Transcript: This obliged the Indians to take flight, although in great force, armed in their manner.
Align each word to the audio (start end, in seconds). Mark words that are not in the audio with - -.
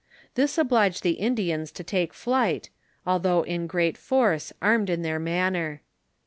This 0.33 0.57
obliged 0.57 1.03
the 1.03 1.11
Indians 1.21 1.71
to 1.73 1.83
take 1.83 2.11
flight, 2.11 2.71
although 3.05 3.43
in 3.43 3.67
great 3.67 3.99
force, 3.99 4.51
armed 4.59 4.89
in 4.89 5.03
their 5.03 5.19
manner. 5.19 5.83